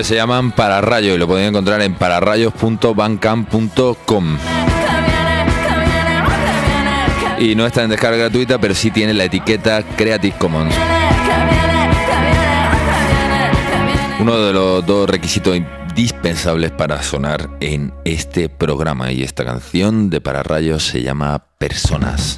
Se 0.00 0.14
llaman 0.16 0.52
Pararrayo 0.52 1.14
y 1.14 1.18
lo 1.18 1.26
pueden 1.28 1.48
encontrar 1.48 1.82
en 1.82 1.94
pararrayos.bancam.com. 1.94 4.38
Y 7.38 7.54
no 7.54 7.66
está 7.66 7.84
en 7.84 7.90
descarga 7.90 8.16
gratuita, 8.16 8.58
pero 8.58 8.74
sí 8.74 8.90
tiene 8.90 9.12
la 9.14 9.22
etiqueta 9.24 9.84
Creative 9.96 10.34
Commons. 10.38 10.74
Uno 14.18 14.38
de 14.38 14.52
los 14.52 14.84
dos 14.86 15.08
requisitos 15.08 15.56
indispensables 15.56 16.72
para 16.72 17.00
sonar 17.02 17.50
en 17.60 17.94
este 18.04 18.48
programa 18.48 19.12
y 19.12 19.22
esta 19.22 19.44
canción 19.44 20.10
de 20.10 20.20
Pararrayos 20.20 20.84
se 20.84 21.02
llama 21.02 21.44
Personas. 21.58 22.36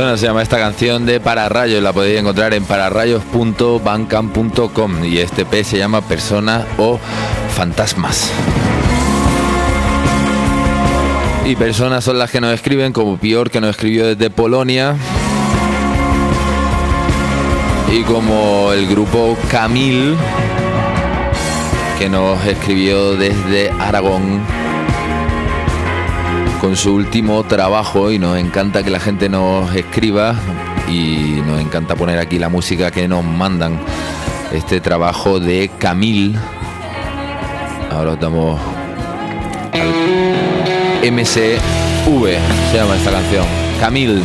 Se 0.00 0.26
llama 0.26 0.40
esta 0.40 0.56
canción 0.56 1.04
de 1.04 1.20
Pararrayos, 1.20 1.82
la 1.82 1.92
podéis 1.92 2.20
encontrar 2.20 2.54
en 2.54 2.64
pararrayos.bancam.com 2.64 5.04
y 5.04 5.18
este 5.18 5.44
P 5.44 5.62
se 5.62 5.76
llama 5.76 6.00
Personas 6.00 6.64
o 6.78 6.98
Fantasmas. 7.54 8.32
Y 11.44 11.54
personas 11.54 12.02
son 12.02 12.18
las 12.18 12.30
que 12.30 12.40
nos 12.40 12.54
escriben, 12.54 12.94
como 12.94 13.18
Pior 13.18 13.50
que 13.50 13.60
nos 13.60 13.72
escribió 13.72 14.06
desde 14.06 14.30
Polonia. 14.30 14.96
Y 17.92 18.02
como 18.04 18.72
el 18.72 18.88
grupo 18.88 19.36
Camil 19.50 20.16
que 21.98 22.08
nos 22.08 22.42
escribió 22.46 23.16
desde 23.16 23.70
Aragón 23.78 24.40
con 26.60 26.76
su 26.76 26.94
último 26.94 27.42
trabajo 27.44 28.12
y 28.12 28.18
nos 28.18 28.38
encanta 28.38 28.82
que 28.82 28.90
la 28.90 29.00
gente 29.00 29.28
nos 29.30 29.74
escriba 29.74 30.34
y 30.88 31.40
nos 31.46 31.60
encanta 31.60 31.96
poner 31.96 32.18
aquí 32.18 32.38
la 32.38 32.50
música 32.50 32.90
que 32.90 33.08
nos 33.08 33.24
mandan. 33.24 33.80
Este 34.52 34.80
trabajo 34.80 35.40
de 35.40 35.70
Camil. 35.78 36.36
Ahora 37.90 38.12
estamos 38.12 38.60
al 39.72 41.12
MCV, 41.12 42.38
se 42.70 42.76
llama 42.76 42.96
esta 42.96 43.10
canción. 43.10 43.46
Camil. 43.80 44.22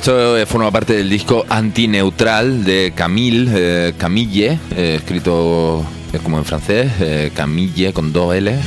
Esto 0.00 0.38
eh, 0.38 0.46
forma 0.46 0.70
parte 0.70 0.94
del 0.94 1.10
disco 1.10 1.44
Antineutral 1.50 2.64
de 2.64 2.94
Camille, 2.96 3.50
eh, 3.54 3.94
Camille, 3.98 4.58
eh, 4.74 4.94
escrito 4.96 5.84
como 6.22 6.38
en 6.38 6.46
francés, 6.46 6.90
Camille 7.34 7.92
con 7.92 8.10
dos 8.10 8.34
L. 8.34 8.58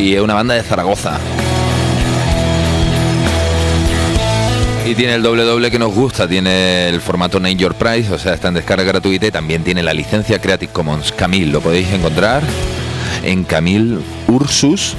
Y 0.00 0.12
es 0.12 0.20
una 0.20 0.34
banda 0.34 0.54
de 0.54 0.62
Zaragoza. 0.64 1.20
Y 4.84 4.94
tiene 4.96 5.14
el 5.14 5.22
doble 5.22 5.44
doble 5.44 5.70
que 5.70 5.78
nos 5.78 5.94
gusta, 5.94 6.26
tiene 6.26 6.88
el 6.88 7.00
formato 7.00 7.38
Name 7.38 7.56
Price, 7.78 8.12
o 8.12 8.18
sea, 8.18 8.34
está 8.34 8.48
en 8.48 8.54
descarga 8.54 8.82
gratuita 8.82 9.28
y 9.28 9.30
también 9.30 9.62
tiene 9.62 9.84
la 9.84 9.94
licencia 9.94 10.40
Creative 10.40 10.72
Commons. 10.72 11.12
Camille, 11.12 11.52
lo 11.52 11.60
podéis 11.60 11.92
encontrar 11.92 12.42
en 13.24 13.44
Camille 13.44 13.98
Ursus, 14.28 14.96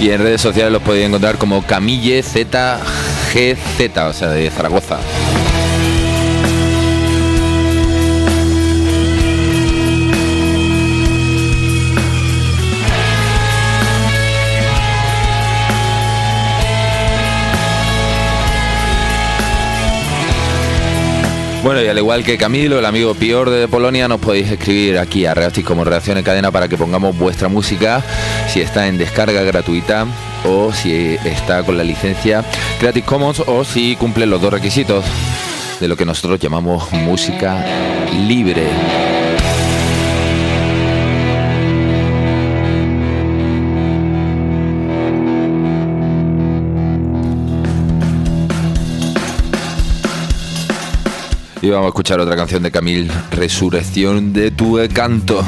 Y 0.00 0.10
en 0.10 0.22
redes 0.22 0.40
sociales 0.40 0.72
los 0.72 0.82
podéis 0.82 1.06
encontrar 1.06 1.36
como 1.36 1.62
Camille 1.62 2.22
ZGZ, 2.22 3.98
o 3.98 4.12
sea, 4.14 4.30
de 4.30 4.50
Zaragoza. 4.50 4.98
Bueno, 21.62 21.82
y 21.82 21.88
al 21.88 21.98
igual 21.98 22.24
que 22.24 22.38
Camilo, 22.38 22.78
el 22.78 22.86
amigo 22.86 23.14
Pior 23.14 23.50
de 23.50 23.68
Polonia, 23.68 24.08
nos 24.08 24.18
podéis 24.18 24.50
escribir 24.50 24.98
aquí 24.98 25.26
a 25.26 25.34
Reactis 25.34 25.62
como 25.62 25.84
Reacción 25.84 26.16
en 26.16 26.24
Cadena 26.24 26.50
para 26.50 26.68
que 26.68 26.78
pongamos 26.78 27.16
vuestra 27.18 27.48
música, 27.48 28.02
si 28.48 28.62
está 28.62 28.88
en 28.88 28.96
descarga 28.96 29.42
gratuita 29.42 30.06
o 30.46 30.72
si 30.72 31.18
está 31.22 31.62
con 31.62 31.76
la 31.76 31.84
licencia 31.84 32.42
Creative 32.78 33.04
Commons 33.04 33.42
o 33.46 33.62
si 33.64 33.94
cumple 33.96 34.24
los 34.24 34.40
dos 34.40 34.54
requisitos 34.54 35.04
de 35.80 35.88
lo 35.88 35.96
que 35.96 36.06
nosotros 36.06 36.40
llamamos 36.40 36.90
música 36.92 37.62
libre. 38.26 38.64
Y 51.62 51.68
vamos 51.68 51.86
a 51.86 51.88
escuchar 51.88 52.18
otra 52.20 52.36
canción 52.36 52.62
de 52.62 52.70
Camil, 52.70 53.10
Resurrección 53.32 54.32
de 54.32 54.50
tu 54.50 54.78
canto. 54.94 55.44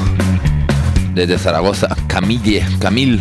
Desde 1.15 1.39
Zaragoza, 1.39 1.97
Camille, 2.07 2.63
Camil. 2.79 3.19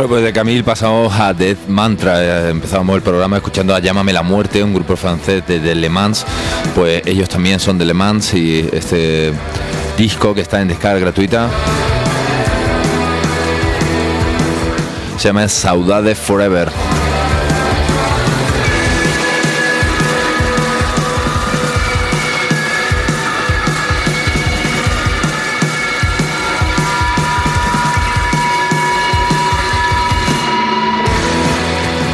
Bueno, 0.00 0.14
pues 0.14 0.24
de 0.24 0.32
Camille 0.32 0.64
pasamos 0.64 1.12
a 1.12 1.34
Death 1.34 1.68
Mantra. 1.68 2.24
Eh, 2.24 2.48
Empezamos 2.48 2.96
el 2.96 3.02
programa 3.02 3.36
escuchando 3.36 3.74
a 3.74 3.80
Llámame 3.80 4.14
la 4.14 4.22
Muerte, 4.22 4.64
un 4.64 4.72
grupo 4.72 4.96
francés 4.96 5.46
de, 5.46 5.60
de 5.60 5.74
Le 5.74 5.90
Mans. 5.90 6.24
Pues 6.74 7.02
ellos 7.04 7.28
también 7.28 7.60
son 7.60 7.76
de 7.76 7.84
Le 7.84 7.92
Mans 7.92 8.32
y 8.32 8.66
este 8.72 9.34
disco 9.98 10.34
que 10.34 10.40
está 10.40 10.62
en 10.62 10.68
descarga 10.68 11.00
gratuita 11.00 11.50
se 15.18 15.28
llama 15.28 15.46
Saudade 15.48 16.14
Forever. 16.14 16.70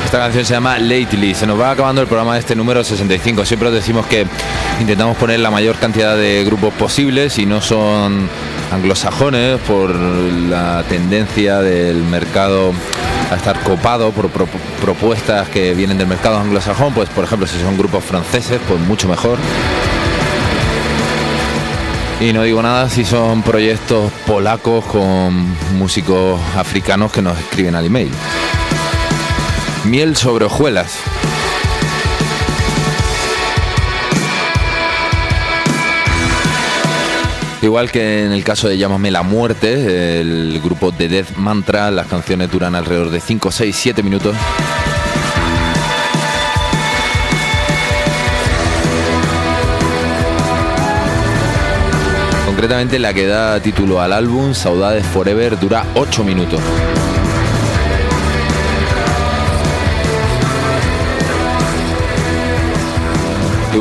Esta 0.06 0.18
canción 0.18 0.44
se 0.44 0.54
llama 0.54 0.78
Lately. 0.78 1.34
Se 1.34 1.46
nos 1.46 1.60
va 1.60 1.72
acabando 1.72 2.00
el 2.00 2.06
programa 2.06 2.34
de 2.34 2.40
este 2.40 2.54
número 2.54 2.82
65. 2.84 3.44
Siempre 3.44 3.68
os 3.68 3.74
decimos 3.74 4.06
que 4.06 4.24
intentamos 4.80 5.16
poner 5.16 5.40
la 5.40 5.50
mayor 5.50 5.76
cantidad 5.76 6.16
de 6.16 6.44
grupos 6.44 6.72
posibles 6.74 7.38
y 7.38 7.44
no 7.46 7.60
son 7.60 8.28
anglosajones 8.72 9.58
por 9.66 9.90
la 9.94 10.84
tendencia 10.88 11.58
del 11.58 11.96
mercado 12.04 12.72
a 13.30 13.34
estar 13.34 13.58
copado 13.64 14.12
por 14.12 14.28
pro- 14.30 14.46
propuestas 14.80 15.48
que 15.48 15.74
vienen 15.74 15.98
del 15.98 16.06
mercado 16.06 16.38
anglosajón. 16.38 16.94
Pues 16.94 17.08
por 17.08 17.24
ejemplo, 17.24 17.46
si 17.48 17.58
son 17.58 17.76
grupos 17.76 18.04
franceses, 18.04 18.60
pues 18.66 18.78
mucho 18.80 19.08
mejor. 19.08 19.38
Y 22.20 22.32
no 22.32 22.44
digo 22.44 22.62
nada 22.62 22.88
si 22.88 23.04
son 23.04 23.42
proyectos 23.42 24.10
polacos 24.26 24.84
con 24.86 25.46
músicos 25.76 26.40
africanos 26.56 27.12
que 27.12 27.20
nos 27.20 27.36
escriben 27.38 27.74
al 27.74 27.84
email. 27.84 28.10
Miel 29.86 30.16
sobre 30.16 30.46
hojuelas. 30.46 30.98
Igual 37.62 37.92
que 37.92 38.24
en 38.24 38.32
el 38.32 38.42
caso 38.42 38.68
de 38.68 38.78
Llámame 38.78 39.12
la 39.12 39.22
muerte, 39.22 40.20
el 40.20 40.60
grupo 40.62 40.90
de 40.90 41.08
Death 41.08 41.36
Mantra, 41.36 41.92
las 41.92 42.08
canciones 42.08 42.50
duran 42.50 42.74
alrededor 42.74 43.10
de 43.10 43.20
5, 43.20 43.52
6, 43.52 43.76
7 43.76 44.02
minutos. 44.02 44.34
Concretamente 52.46 52.98
la 52.98 53.14
que 53.14 53.26
da 53.26 53.60
título 53.60 54.00
al 54.00 54.12
álbum, 54.12 54.52
Saudades 54.52 55.06
Forever, 55.06 55.58
dura 55.60 55.86
8 55.94 56.24
minutos. 56.24 56.60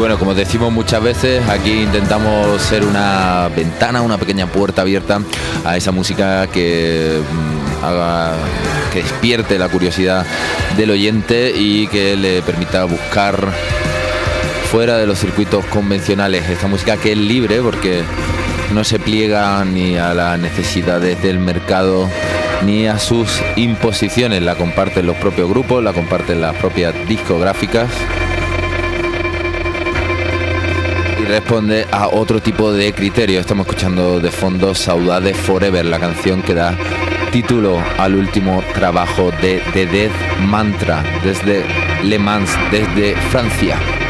Bueno, 0.06 0.20
como 0.20 0.36
decimos 0.36 0.72
muchas 0.72 1.02
veces, 1.02 1.42
aquí 1.50 1.82
intentamos 1.82 2.62
ser 2.62 2.86
una 2.86 3.50
ventana, 3.56 4.04
una 4.04 4.20
pequeña 4.20 4.46
puerta 4.46 4.84
abierta 4.84 5.20
a 5.64 5.78
esa 5.78 5.92
música 5.92 6.46
que 6.46 7.20
mm, 7.28 7.84
haga 7.84 8.34
que 8.94 9.02
despierte 9.02 9.58
la 9.58 9.68
curiosidad 9.68 10.24
del 10.78 10.92
oyente 10.92 11.54
y 11.56 11.88
que 11.88 12.16
le 12.16 12.44
permita 12.44 12.84
buscar 12.84 13.52
fuera 14.72 15.00
de 15.00 15.08
los 15.08 15.18
circuitos 15.18 15.66
convencionales 15.66 16.48
esta 16.50 16.68
música 16.68 16.98
que 16.98 17.14
es 17.14 17.18
libre 17.18 17.64
porque 17.64 18.04
no 18.76 18.84
se 18.84 19.00
pliega 19.00 19.66
ni 19.66 19.98
a 19.98 20.14
las 20.14 20.38
necesidades 20.38 21.20
del 21.24 21.40
mercado 21.40 22.08
ni 22.64 22.86
a 22.86 23.00
sus 23.00 23.42
imposiciones. 23.56 24.44
La 24.44 24.54
comparten 24.54 25.08
los 25.08 25.16
propios 25.16 25.50
grupos, 25.50 25.84
la 25.84 25.94
comparten 25.94 26.42
las 26.42 26.56
propias 26.58 26.94
discográficas 27.08 27.88
responde 31.26 31.86
a 31.92 32.08
otro 32.08 32.42
tipo 32.42 32.72
de 32.72 32.94
criterio. 32.94 33.40
Estamos 33.40 33.68
escuchando 33.68 34.20
de 34.20 34.32
fondo 34.32 34.74
Saudade 34.76 35.34
Forever, 35.34 35.86
la 35.86 36.00
canción 36.00 36.42
que 36.42 36.54
da 36.54 36.78
título 37.32 37.82
al 37.98 38.16
último 38.16 38.64
trabajo 38.74 39.32
de 39.42 39.62
The 39.74 39.86
Death 39.88 40.40
Mantra 40.42 41.04
desde 41.24 41.66
Le 42.04 42.18
Mans, 42.20 42.52
desde 42.72 43.16
Francia. 43.30 44.05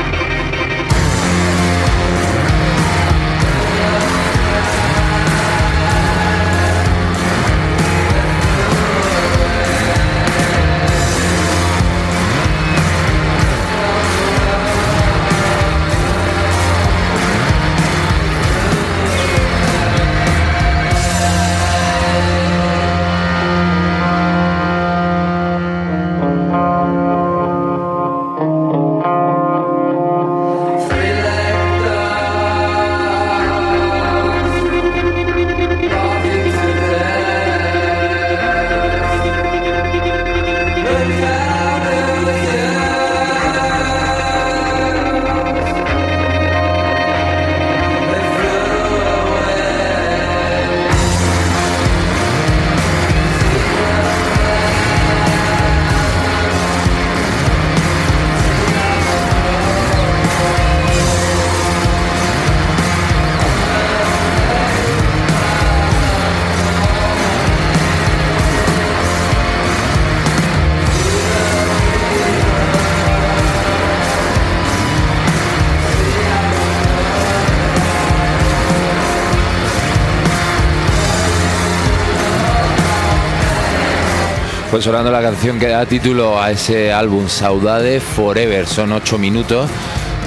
Pues 84.75 84.83
sonando 84.83 85.09
la 85.09 85.21
canción 85.21 85.57
que 85.57 85.69
da 85.69 85.85
título 85.85 86.37
a 86.37 86.51
ese 86.51 86.91
álbum 86.91 87.29
Saudade 87.29 88.01
Forever. 88.01 88.67
Son 88.67 88.91
ocho 88.91 89.17
minutos 89.17 89.69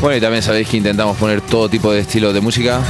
Bueno, 0.00 0.16
y 0.16 0.20
también 0.22 0.42
sabéis 0.42 0.66
que 0.66 0.78
intentamos 0.78 1.18
poner 1.18 1.42
todo 1.42 1.68
tipo 1.68 1.92
de 1.92 2.00
estilos 2.00 2.32
de 2.32 2.40
música 2.40 2.80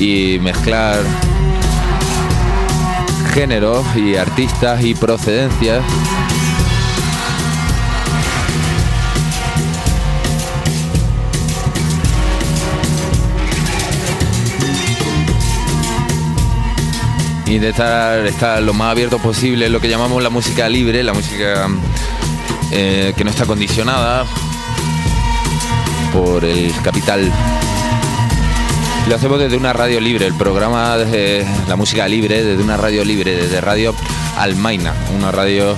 y 0.00 0.40
mezclar 0.40 0.98
géneros 3.32 3.86
y 3.94 4.16
artistas 4.16 4.84
y 4.84 4.96
procedencias. 4.96 5.84
Intentar 17.46 18.26
estar 18.26 18.60
lo 18.60 18.74
más 18.74 18.90
abierto 18.90 19.20
posible, 19.20 19.68
lo 19.68 19.80
que 19.80 19.88
llamamos 19.88 20.20
la 20.20 20.30
música 20.30 20.68
libre, 20.68 21.04
la 21.04 21.12
música 21.12 21.68
eh, 22.72 23.14
que 23.16 23.22
no 23.22 23.30
está 23.30 23.46
condicionada 23.46 24.26
por 26.14 26.44
el 26.44 26.72
capital. 26.82 27.30
Lo 29.08 29.16
hacemos 29.16 29.38
desde 29.38 29.56
una 29.56 29.72
radio 29.72 30.00
libre, 30.00 30.26
el 30.26 30.34
programa 30.34 30.96
desde 30.96 31.44
la 31.68 31.76
música 31.76 32.06
libre, 32.08 32.42
desde 32.42 32.62
una 32.62 32.76
radio 32.76 33.04
libre, 33.04 33.34
desde 33.34 33.60
Radio 33.60 33.94
Almaina, 34.38 34.94
una 35.14 35.32
radio 35.32 35.76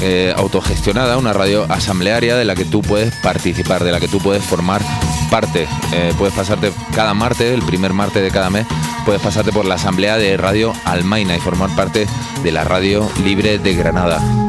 eh, 0.00 0.32
autogestionada, 0.36 1.18
una 1.18 1.32
radio 1.32 1.66
asamblearia 1.68 2.36
de 2.36 2.44
la 2.44 2.54
que 2.54 2.64
tú 2.64 2.80
puedes 2.80 3.12
participar, 3.16 3.82
de 3.84 3.92
la 3.92 4.00
que 4.00 4.08
tú 4.08 4.20
puedes 4.20 4.44
formar 4.44 4.80
parte. 5.30 5.66
Eh, 5.92 6.14
puedes 6.16 6.34
pasarte 6.34 6.72
cada 6.94 7.12
martes, 7.12 7.52
el 7.52 7.62
primer 7.62 7.92
martes 7.92 8.22
de 8.22 8.30
cada 8.30 8.50
mes, 8.50 8.66
puedes 9.04 9.20
pasarte 9.20 9.52
por 9.52 9.66
la 9.66 9.74
asamblea 9.74 10.16
de 10.16 10.36
Radio 10.36 10.72
Almaina 10.84 11.36
y 11.36 11.40
formar 11.40 11.74
parte 11.74 12.06
de 12.42 12.52
la 12.52 12.64
radio 12.64 13.10
libre 13.24 13.58
de 13.58 13.74
Granada. 13.74 14.41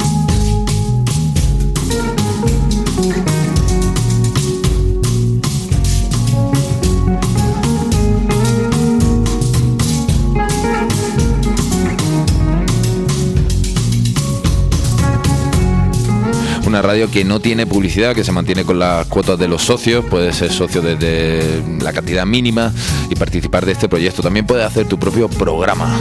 Una 16.73 16.81
radio 16.81 17.11
que 17.11 17.23
no 17.23 17.39
tiene 17.39 17.67
publicidad, 17.67 18.15
que 18.15 18.23
se 18.23 18.31
mantiene 18.31 18.63
con 18.63 18.79
las 18.79 19.05
cuotas 19.05 19.37
de 19.37 19.47
los 19.47 19.61
socios, 19.61 20.03
puedes 20.09 20.37
ser 20.37 20.51
socio 20.51 20.81
desde 20.81 21.61
la 21.79 21.93
cantidad 21.93 22.25
mínima 22.25 22.73
y 23.11 23.15
participar 23.15 23.63
de 23.63 23.73
este 23.73 23.87
proyecto. 23.87 24.23
También 24.23 24.47
puedes 24.47 24.65
hacer 24.65 24.87
tu 24.87 24.97
propio 24.97 25.29
programa. 25.29 25.95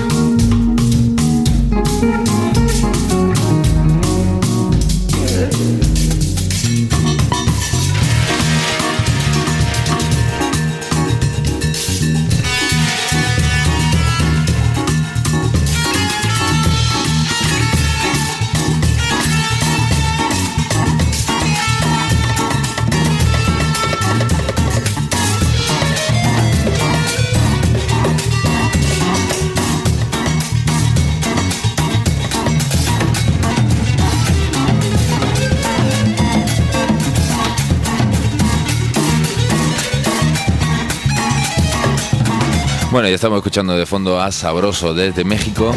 Bueno, 43.02 43.10
ya 43.10 43.16
estamos 43.16 43.38
escuchando 43.38 43.76
de 43.76 43.84
fondo 43.84 44.20
a 44.20 44.30
Sabroso 44.30 44.94
desde 44.94 45.24
México. 45.24 45.74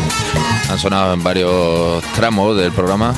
Han 0.70 0.78
sonado 0.78 1.12
en 1.12 1.24
varios 1.24 2.04
tramos 2.14 2.56
del 2.56 2.72
programa. 2.72 3.16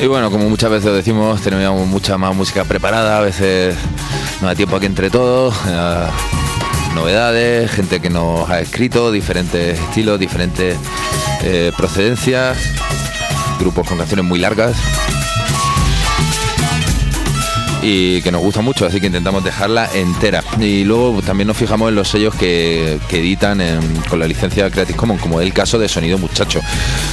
Y 0.00 0.06
bueno, 0.06 0.30
como 0.30 0.48
muchas 0.48 0.70
veces 0.70 0.94
decimos, 0.94 1.42
tenemos 1.42 1.86
mucha 1.86 2.16
más 2.16 2.34
música 2.34 2.64
preparada, 2.64 3.18
a 3.18 3.20
veces 3.20 3.76
no 4.40 4.46
da 4.46 4.54
tiempo 4.54 4.76
aquí 4.76 4.86
entre 4.86 5.10
todos. 5.10 5.54
eh, 5.68 6.06
novedades, 6.94 7.70
gente 7.70 8.00
que 8.00 8.08
nos 8.08 8.48
ha 8.48 8.60
escrito, 8.60 9.12
diferentes 9.12 9.78
estilos, 9.78 10.18
diferentes 10.18 10.78
eh, 11.42 11.70
procedencias, 11.76 12.56
grupos 13.60 13.86
con 13.86 13.98
canciones 13.98 14.24
muy 14.24 14.38
largas 14.38 14.76
y 17.82 18.20
que 18.22 18.30
nos 18.30 18.42
gusta 18.42 18.60
mucho, 18.60 18.86
así 18.86 19.00
que 19.00 19.06
intentamos 19.06 19.42
dejarla 19.42 19.88
entera. 19.94 20.42
Y 20.58 20.84
luego 20.84 21.22
también 21.22 21.48
nos 21.48 21.56
fijamos 21.56 21.88
en 21.88 21.94
los 21.94 22.08
sellos 22.08 22.34
que, 22.34 22.98
que 23.08 23.20
editan 23.20 23.60
con 24.08 24.18
la 24.18 24.26
licencia 24.26 24.70
Creative 24.70 24.96
Commons, 24.96 25.20
como 25.20 25.40
es 25.40 25.46
el 25.46 25.52
caso 25.52 25.78
de 25.78 25.88
Sonido 25.88 26.18
Muchacho. 26.18 26.60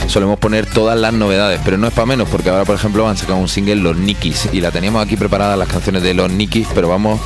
Solemos 0.08 0.40
poner 0.40 0.66
todas 0.66 1.00
las 1.00 1.14
novedades, 1.14 1.62
pero 1.64 1.78
no 1.78 1.88
es 1.88 1.94
para 1.94 2.06
menos, 2.06 2.28
porque 2.30 2.50
ahora, 2.50 2.66
por 2.66 2.76
ejemplo, 2.76 3.08
han 3.08 3.18
sacado 3.18 3.38
un 3.38 3.48
single 3.48 3.76
Los 3.76 3.98
Nikis 3.98 4.50
y 4.52 4.62
la 4.62 4.72
teníamos 4.72 5.06
aquí 5.06 5.16
preparada 5.16 5.56
las 5.56 5.70
canciones 5.70 6.04
de 6.04 6.14
Los 6.14 6.32
Nikis, 6.32 6.68
pero 6.74 6.90
vamos 6.90 7.20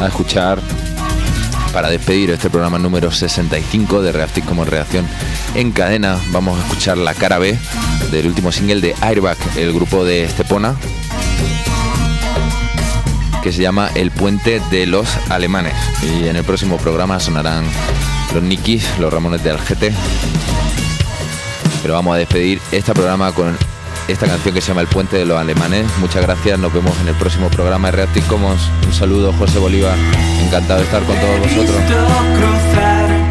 a 0.00 0.06
escuchar 0.06 0.58
para 1.74 1.90
despedir 1.90 2.30
este 2.30 2.48
programa 2.50 2.78
número 2.78 3.10
65 3.10 4.00
de 4.00 4.12
Reactive 4.12 4.46
como 4.46 4.64
reacción 4.64 5.06
en 5.56 5.72
cadena. 5.72 6.20
Vamos 6.28 6.56
a 6.56 6.62
escuchar 6.62 6.96
la 6.96 7.14
cara 7.14 7.38
B 7.38 7.58
del 8.12 8.28
último 8.28 8.52
single 8.52 8.80
de 8.80 8.94
Airbag, 9.00 9.36
el 9.56 9.72
grupo 9.72 10.04
de 10.04 10.22
Estepona, 10.22 10.76
que 13.42 13.52
se 13.52 13.60
llama 13.60 13.90
El 13.96 14.12
Puente 14.12 14.62
de 14.70 14.86
los 14.86 15.08
Alemanes. 15.30 15.74
Y 16.02 16.28
en 16.28 16.36
el 16.36 16.44
próximo 16.44 16.76
programa 16.76 17.18
sonarán 17.18 17.64
los 18.32 18.42
Nikis, 18.42 18.86
los 19.00 19.12
Ramones 19.12 19.42
de 19.42 19.50
Algete. 19.50 19.92
Pero 21.82 21.94
vamos 21.94 22.14
a 22.14 22.18
despedir 22.18 22.60
este 22.70 22.94
programa 22.94 23.32
con 23.32 23.58
esta 24.08 24.26
canción 24.26 24.54
que 24.54 24.60
se 24.60 24.68
llama 24.68 24.82
El 24.82 24.88
Puente 24.88 25.16
de 25.16 25.24
los 25.24 25.38
Alemanes. 25.38 25.86
Muchas 25.98 26.22
gracias, 26.22 26.58
nos 26.58 26.72
vemos 26.72 26.98
en 27.00 27.08
el 27.08 27.14
próximo 27.14 27.48
programa 27.48 27.88
de 27.88 27.92
Reactive 27.92 28.26
Commons. 28.26 28.70
Un 28.86 28.92
saludo, 28.92 29.32
José 29.32 29.58
Bolívar. 29.58 29.96
Encantado 30.40 30.80
de 30.80 30.86
estar 30.86 31.02
con 31.04 31.16
todos 31.16 31.40
vosotros. 31.40 33.23